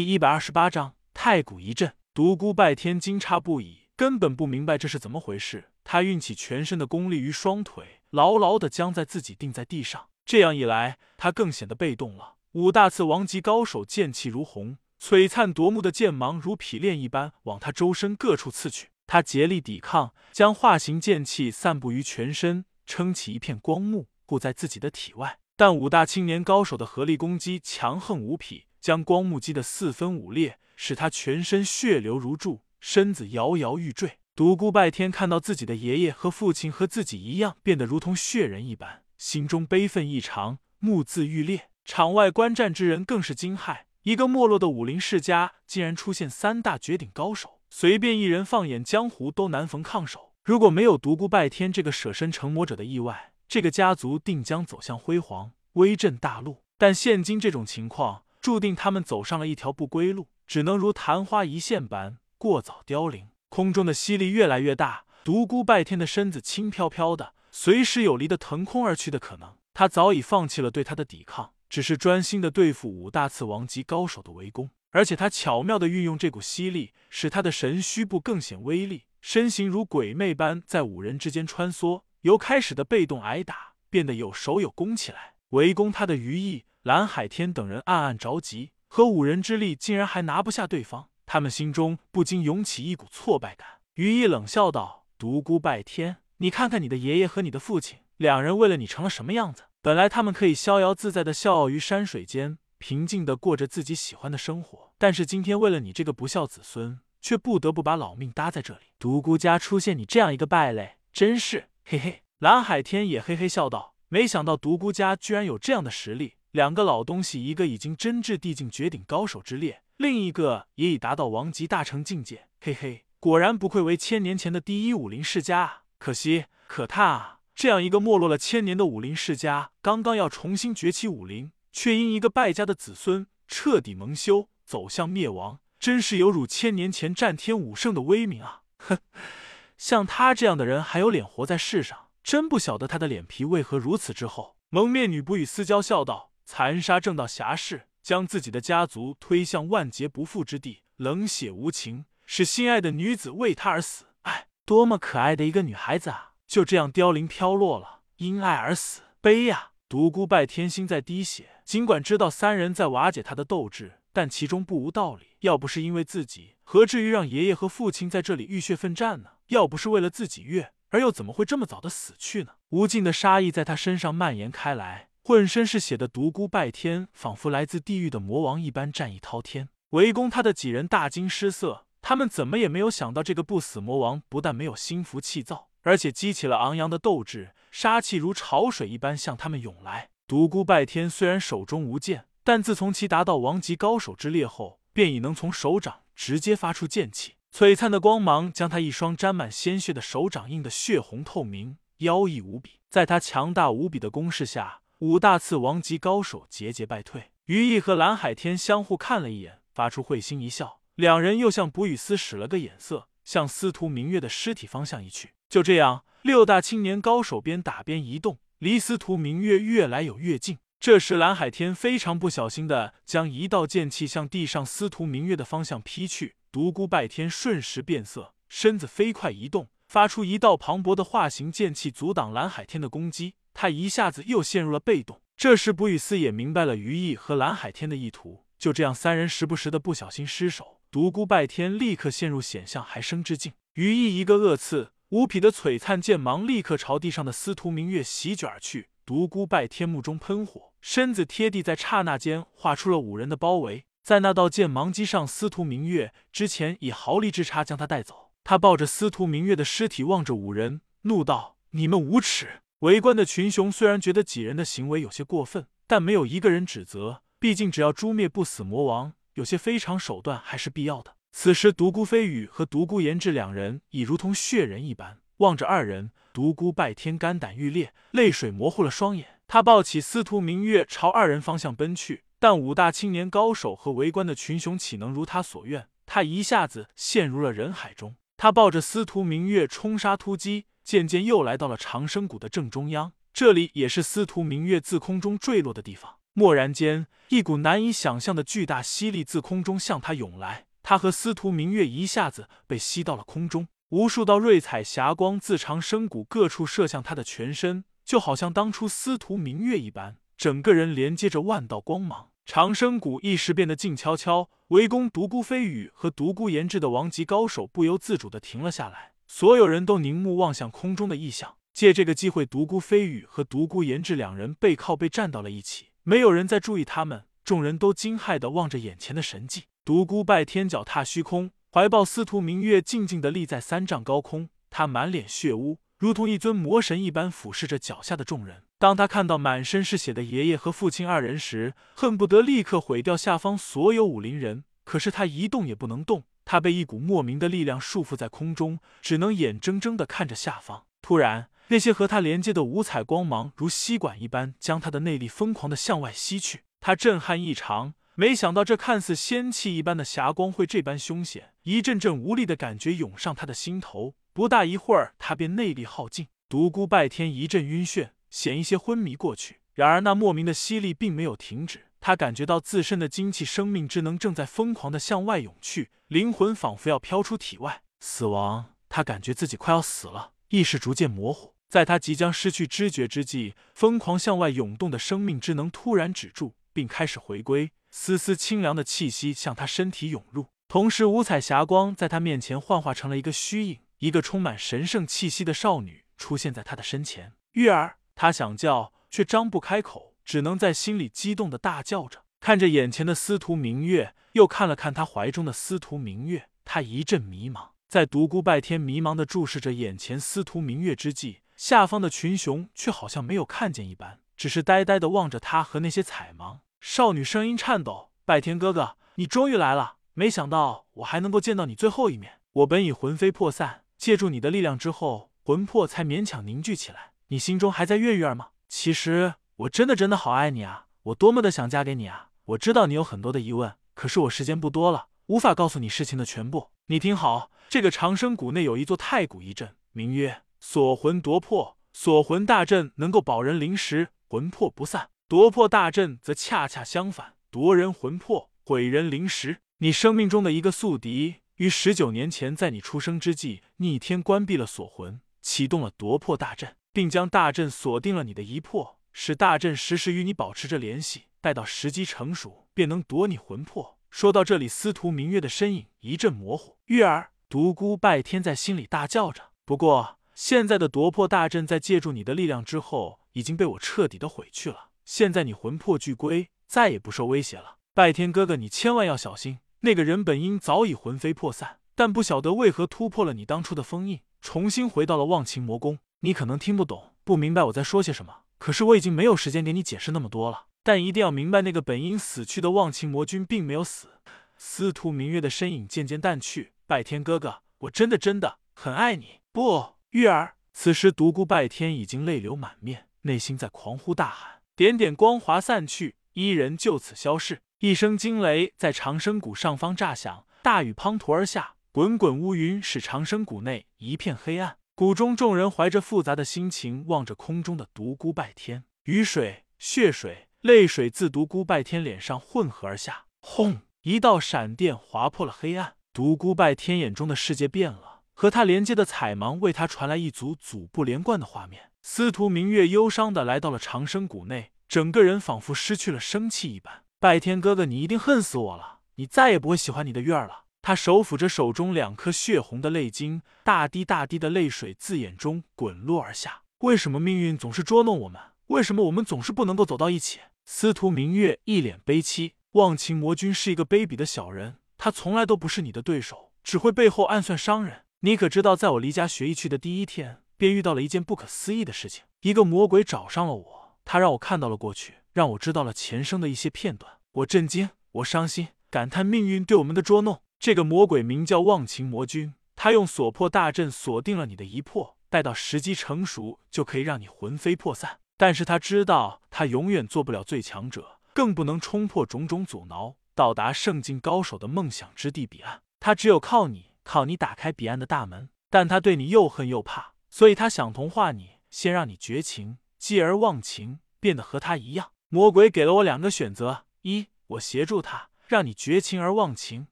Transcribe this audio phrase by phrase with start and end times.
[0.00, 1.92] 第一百二十八章太古一震。
[2.14, 5.72] 独孤拜天惊诧不已，根本不明白这是怎么回事。
[5.84, 10.08] 他运起全身的功力于双腿，牢牢的将在自己定在地上。
[10.24, 12.36] 这样一来，他更显得被动了。
[12.52, 18.88] 五大次王级高手剑气如虹，璀璨夺目的剑芒如匹练一般往他周身各处刺去。
[19.06, 25.38] 他竭力抵抗，将化形剑气散布于全身，撑起一片光幕，护在自己的体外。
[25.58, 28.64] 但五大青年高手的合力攻击强横无匹。
[28.80, 34.18] 将光幕击得四分五裂，使他全身血流如注，身子摇摇欲坠。
[34.34, 41.68] 独孤拜天看到自己的爷爷和父亲和自己一样变得如同血人一般，心中悲愤异常，目眦欲裂。
[41.84, 50.32] 场外观战之人更是惊骇：一个没落的武林世家竟然出现三大绝顶高手，随便一人放眼江湖都难逢抗手。
[50.42, 56.62] 如果没有独孤拜天这个舍身成魔者的意外，这个家族定将走向辉煌，威震大陆。
[56.78, 58.22] 但现今这种情况。
[58.40, 63.28] 注定他们走上了一条不归路，只能如昙花一现般过早凋零。
[63.48, 69.56] 空中的吸力越来越大，独孤拜天的身子轻飘飘的，随时有离的腾空而去的可能。
[69.74, 74.70] 他早已放弃了对他的抵抗，只是专心的对付五大次王级高手的围攻。
[74.92, 85.29] 而且他巧妙的运用这股吸力，使他的神虚部更显威力，身形如鬼魅般在五人之间穿梭，由开始的被动挨打，变得有守有攻起来。
[85.50, 86.64] 围攻他的余意。
[86.82, 93.68] 蓝海天等人暗暗着急，和五人之力竟然还拿不下对方，他们心中不禁涌起一股挫败感。
[93.94, 99.64] 余毅冷笑道：“独孤拜天，你看看你的爷爷和你的父亲，两人为了你成了什么样子？
[99.82, 108.80] 本来他们可以逍遥自在的笑傲于山水间，平静的过着自己喜欢的生活，但是今天为了你这个不孝子孙，却不得不把老命搭在这里。
[108.98, 122.48] 独孤家出现你这样一个败类，真是嘿嘿。”蓝海天也嘿嘿笑道：“没想到独孤家居然有这样的实力。”两个老东西，一个已经真至地境绝顶高手之列，另一个也已达到王级大成境界。
[122.60, 125.82] 嘿嘿，果然不愧为千年前的第一武林世家啊！
[125.98, 127.38] 可惜，可叹啊！
[127.54, 138.62] 这样一个没落了千年的武林世家，刚刚要重新崛起武林，却因一个败家的子孙彻底蒙羞，走向灭亡，真是有辱千年前战天武圣的威名啊！
[138.78, 138.98] 哼，
[139.78, 142.08] 像他这样的人还有脸活在世上？
[142.22, 144.56] 真不晓得他的脸皮为何如此之厚。
[144.68, 146.30] 蒙面女不与私交笑道。
[146.52, 154.06] 残杀正道侠士，将自己的家族推向万劫不复之地，冷血无情，使心爱的女子为他而死。
[154.22, 156.32] 哎，多么可爱的一个女孩子啊！
[156.48, 159.70] 就这样凋零飘落了，因爱而死，悲呀！
[159.88, 165.36] 独孤拜天心在滴血，尽管知道三人在瓦解他的斗志，但其中不无道理。
[165.40, 169.30] 要不是因为自己，何至于让爷爷和父亲在这里浴血奋战呢？
[169.48, 172.52] 要不是为了自己月，而又怎么会这么早的死去呢？
[172.68, 175.08] 无尽的杀意在他身上蔓延开来。
[175.22, 179.68] 浑身是血的独孤拜天，仿佛来自地狱的魔王一般，战意滔天。
[179.90, 190.10] 围攻他的几人大惊失色，他们怎么也没有想到，这个不死魔王不但没有心浮气躁，而且激起了昂扬的斗志，杀气如潮水一般向他们涌来。
[190.26, 202.80] 独孤拜天虽然手中无剑，但自从其达到王级高手之列后，便已能从手掌直接发出剑气，璀璨的光芒将他一双沾满鲜血的手掌映得血红透明，妖异无比。
[202.88, 210.80] 在他强大无比的攻势下，五大次王级高手节节败退，于毅和蓝海天相互看了一眼，发出会心一笑。
[210.94, 215.30] 两人又向卜雨思使了个眼色，向司徒明月的尸体方向移去。
[215.48, 220.58] 就这样，六大青年高手边打边移动，离司徒明月越来有越近。
[220.78, 226.36] 这时，蓝海天非常不小心的将一道剑气向地上司徒明月的方向劈去。
[226.52, 233.34] 独孤拜天瞬时变色，身子飞快移动，发出一道磅礴的化形剑气，阻挡蓝海天的攻击。
[233.54, 235.20] 他一下子又陷入了被动。
[235.36, 238.44] 这时，卜雨思也明白了于毅和蓝海天的意图。
[238.58, 243.52] 就这样，三人时不时的不小心失手，独孤拜天立刻陷入险象还生之境。
[243.74, 248.88] 于毅一个恶刺，无匹的璀璨剑芒立刻朝地上的司徒明月席卷而去。
[249.06, 253.84] 独孤拜天目中喷火，身子贴地，在刹那间画出了五人的包围。
[254.10, 258.32] 在那道剑芒击上司徒明月之前，以毫厘之差将他带走。
[258.42, 267.22] 他抱着司徒明月的尸体，望着五人，怒道：“你们无耻！”围观的群雄虽然觉得几人的行为有些过分，但没有一个人指责。
[267.38, 271.14] 毕竟，只要诛灭不死魔王，有些非常手段还是必要的。
[271.30, 276.10] 此时，独孤飞羽和独孤延志两人已如同血人一般望着二人。
[276.32, 279.38] 独孤拜天肝胆欲裂，泪水模糊了双眼。
[279.46, 285.86] 他抱起司徒明月朝二人方向奔去，但五大青年高手和围观的群雄岂能如他所愿？
[286.06, 288.16] 他一下子陷入了人海中。
[288.36, 290.64] 他抱着司徒明月冲杀突击。
[290.82, 296.16] 渐渐又来到了长生谷的正中央，这里也是司徒明月自空中坠落的地方。
[296.34, 303.68] 蓦然间，一股难以想象的巨大吸力自空中向他涌来，他和司徒明月一下子被吸到了空中。
[303.90, 312.30] 无数道瑞彩霞光自长生谷各处射向他的全身，就好像当初司徒明月一般，整个人连接着万道光芒。
[312.46, 321.56] 长生谷一时变得静悄悄，围攻独孤飞羽和独孤延志的王级高手不由自主的停了下来，所有人都凝目望向空中的异象。
[321.74, 325.88] 借这个机会，独孤飞羽和独孤延志两人背靠背站到了一起。
[326.04, 329.64] 没有人再注意他们，众人都惊骇的望着眼前的神迹。
[329.84, 334.48] 独孤拜天脚踏虚空，怀抱司徒明月，静静的立在三丈高空。
[334.70, 338.62] 他满脸血污，如同一尊魔神一般俯视着脚下的众人。
[338.80, 344.64] 当他看到满身是血的爷爷和父亲二人时，恨不得立刻毁掉下方所有武林人。
[344.84, 350.84] 可是他一动也不能动，他被一股莫名的力量束缚在空中，只能眼睁睁的看着下方。
[351.02, 351.50] 突然。
[351.68, 356.62] 那些和他连接的五彩光芒如吸管一般，将他的内力疯狂的向外吸去。
[356.80, 361.52] 他震撼异常，没想到这看似仙气一般的霞光会这般凶险。
[361.64, 366.28] 一阵阵无力的感觉涌上他的心头，不大一会儿，他便内力耗尽。
[366.48, 369.60] 独孤拜天一阵晕眩，险一些昏迷过去。
[369.74, 377.82] 然而那莫名的吸力并没有停止，他感觉到自身的精气生命之能正在疯狂的向外涌去，灵魂仿佛要飘出体外。
[378.00, 381.54] 死亡，他感觉自己快要死了，意识逐渐模糊。
[381.68, 387.70] 在他即将失去知觉之际，疯狂向外涌动的生命之能突然止住，并开始回归。
[387.90, 397.34] 丝丝清凉的气息向他身体涌入，同时五彩霞光在他面前幻化成了一个虚影，一个充满神圣气息的少女出现在他的身前。
[397.52, 407.70] 月儿，他想叫，却张不开口，只能在心里激动的大叫着，看着眼前的司徒明月，又看了看他怀中的司徒明月，他一阵迷茫。
[407.88, 411.40] 在独孤拜天迷茫的注视着眼前司徒明月之际。
[411.56, 416.60] 下方的群雄却好像没有看见一般，只是呆呆的望着他和那些彩芒。
[416.78, 419.96] 少女声音颤抖：“拜天哥哥，你终于来了！
[420.12, 422.34] 没想到我还能够见到你最后一面。
[422.52, 427.09] 我本已魂飞魄散，借助你的力量之后，魂魄才勉强凝聚起来。
[427.32, 428.48] 你心中还在月月儿吗？
[428.68, 430.86] 其实我真的真的好爱你啊！
[431.04, 432.30] 我多么的想嫁给你啊！
[432.44, 436.70] 我知道你有很多的疑问，可是我时间不多了，无法告诉你事情的全部。
[436.86, 449.58] 你听好，这个长生谷内有一座太古一阵，名曰……”锁魂夺魄，锁魂大阵能够保人灵石，魂魄不散；夺魄大阵则恰恰相反，夺人魂魄，毁人灵石。
[449.78, 461.24] 你生命中的一个宿敌，于十九年前在你出生之际逆天关闭了锁魂，启动了夺魄大阵，并将大阵锁定了你的一魄，使大阵时时与你保持着联系。
[461.40, 463.98] 待到时机成熟，便能夺你魂魄。
[464.10, 466.76] 说到这里，司徒明月的身影一阵模糊。
[466.86, 469.50] 月儿，独孤拜天在心里大叫着。
[469.64, 470.16] 不过。
[470.32, 474.88] 现在的夺魄大阵在借助你的力量之后，已经被我彻底的毁去了。
[475.04, 477.76] 现在你魂魄俱归，再也不受威胁了。
[477.92, 479.58] 拜天哥哥，你千万要小心。
[479.80, 485.98] 那个人本应早已魂飞魄散，但不晓得为何突破了你当初的封印，重新回到了忘情魔宫。
[486.20, 488.42] 你可能听不懂，不明白我在说些什么。
[488.58, 490.66] 可是我已经没有时间给你解释那么多了。
[490.82, 494.08] 但一定要明白，那个本应死去的忘情魔君并没有死。
[494.56, 496.72] 司徒明月的身影渐渐淡去。
[496.86, 499.40] 拜天哥哥，我真的真的很爱你。
[499.52, 499.94] 不。
[500.10, 504.60] 玉儿，此时独孤拜天已经泪流满面，内心在狂呼大喊。
[504.76, 507.60] 点点光华散去，伊人就此消逝。
[507.78, 514.76] 一声惊雷在长生谷上方炸响，大雨滂沱而下，滚滚乌云使长生谷内一片黑暗。
[515.00, 523.24] 谷中众人怀着复杂的心情望着空中的独孤拜天，雨水、血水、泪水自独孤拜天脸上混合而下。
[523.40, 523.80] 轰！
[524.02, 528.20] 一道闪电划破了黑暗，独孤拜天眼中的世界变了。
[528.34, 531.92] 和他连接的彩芒为他传来一组组不连贯的画面。
[532.02, 537.04] 司徒明月忧伤的来到了长生谷内，整个人仿佛失去了生气一般。
[537.18, 538.98] 拜天哥哥，你一定恨死我了！
[539.14, 540.64] 你再也不会喜欢你的月儿了。
[540.82, 546.62] 他手抚着手中两颗血红的泪晶，大滴大滴的泪水自眼中滚落而下。
[546.78, 548.40] 为什么命运总是捉弄我们？
[548.68, 550.40] 为什么我们总是不能够走到一起？
[550.64, 552.54] 司徒明月一脸悲戚。
[552.72, 558.04] 忘情魔君是一个卑鄙的小人，他从来都不是你的对手，只会背后暗算商人。
[558.20, 562.24] 你可知道，在我离家学艺去的第一天，便遇到了一件不可思议的事情。
[562.42, 567.14] 一个魔鬼找上了我，他让我看到了过去，让我知道了前生的一些片段。
[567.32, 570.40] 我震惊，我伤心，感叹命运对我们的捉弄。
[570.60, 578.20] 这个魔鬼名叫忘情魔君，他用锁魄大阵锁定了你的一魄，待到时机成熟，就可以让你魂飞魄散。
[578.36, 585.80] 但是他知道，他永远做不了最强者，更不能冲破种种阻挠，到达圣境高手的梦想之地彼岸。
[585.98, 586.90] 他只有靠你。
[587.02, 595.12] 靠你打开彼岸的大门，但他对你又恨又怕，所以他想同化你，先让你绝情，继而忘情，变得和他一样。
[595.30, 599.88] 魔鬼给了我两个选择：一，我协助他，让你绝情而忘情，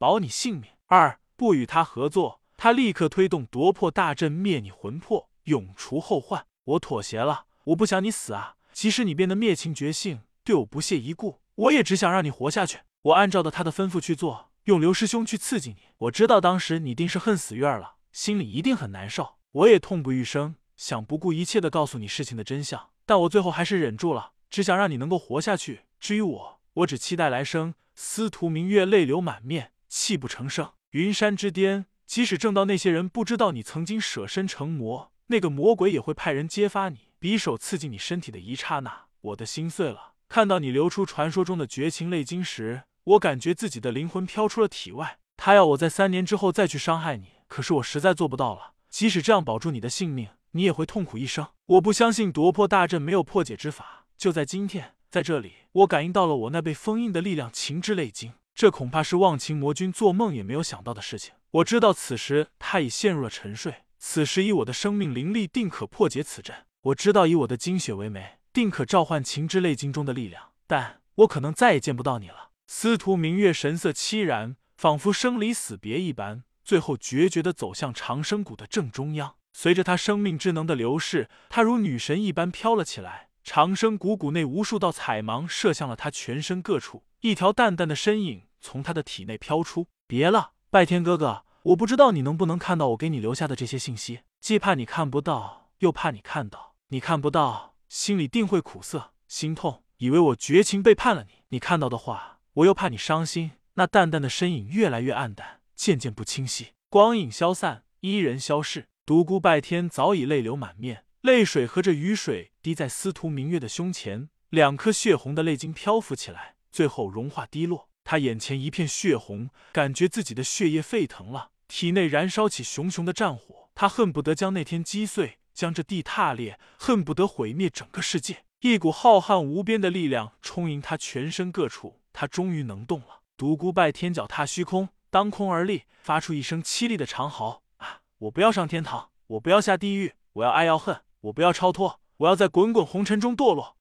[0.00, 6.46] 保你性命；二，不与他合作，他立刻推动夺魄大阵灭你魂魄，永除后患。
[6.64, 8.54] 我妥协了，我不想你死啊！
[8.72, 12.78] 即使你变得灭情绝性，对我不屑一顾，我也只想让你活下去。
[13.02, 15.88] 我按照的他的吩咐去做，用刘师兄去刺激你。
[15.98, 19.34] 我知道当时你定是恨死月儿了，心里一定很难受。
[19.52, 25.82] 我也痛不欲生，想不顾一切的告诉你事情的真相，但我最后还是忍住了，只想让你能够活下去。
[25.98, 27.74] 至于我，我只期待来生。
[28.02, 30.72] 司徒明月泪流满面，泣不成声。
[30.92, 37.10] 云山之巅，即使正道那些人不知道你曾经舍身成魔，那个魔鬼也会派人揭发你。
[37.20, 40.14] 匕首刺进你身体的一刹那，我的心碎了。
[40.28, 45.18] 看到你流出传说中的绝情泪晶时，我感觉自己的灵魂飘出了体外。
[45.36, 48.72] 他要我在三年之后再去伤害你，可是我实在做不到了。
[48.88, 51.46] 即使这样保住你的性命，你也会痛苦一生。
[51.66, 54.06] 我不相信夺魄大阵没有破解之法。
[54.16, 58.32] 就在今天，在这里，我感应到了我那被封印的力量——情之泪晶。
[58.60, 61.32] 这恐怕是忘情魔君做梦也没有想到的事情。
[61.50, 63.86] 我知道此时他已陷入了沉睡。
[63.98, 66.54] 此时以我的生命灵力，定可破解此阵。
[66.82, 70.50] 我知道以我的精血为媒，定可召唤情之泪晶中的力量。
[70.66, 72.50] 但我可能再也见不到你了。
[72.66, 76.44] 司徒明月神色凄然，仿佛生离死别一般。
[76.62, 83.30] 最后决绝地走向长生谷的正中央，随着他生命之能的流逝，他如女神一般飘了起来。
[83.42, 89.88] 长生谷谷内无数道彩芒射向了他全身各处，一条淡淡的身影从他的体内飘出。
[90.06, 96.74] 别了，拜天哥哥，我不知道你能不能看到我给你留下的这些信息，既怕你看不到，又怕你看到。
[96.88, 103.52] 你看不到，心里定会苦涩、心痛，以为我绝情背叛了你；你看到的话，我又怕你伤心。
[103.74, 105.60] 那淡淡的身影越来越暗淡。
[105.76, 108.88] 渐渐不清晰，光影消散，伊人消逝。
[109.06, 117.88] 独孤拜天早已泪流满面，泪水和着雨水滴在司徒明月的胸前，两颗血红的泪晶漂浮起来，最后融化滴落。
[118.04, 123.68] 他眼前一片血红，感觉自己的血液沸腾了，体内燃烧起熊熊的战火。
[123.74, 128.44] 他恨不得将那天击碎，将这地踏裂，恨不得毁灭整个世界。
[128.60, 133.22] 一股浩瀚无边的力量充盈他全身各处，他终于能动了。
[133.36, 134.88] 独孤拜天脚踏虚空。
[135.12, 138.02] 当空而立，发出一声凄厉的长嚎：“啊！
[138.18, 143.76] 我不要上天堂，我不要下地狱，我要爱要恨，我不要超脱，我要在滚滚红尘中堕落。”